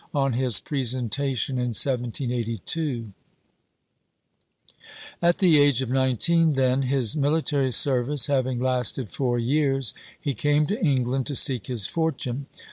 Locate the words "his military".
6.81-7.71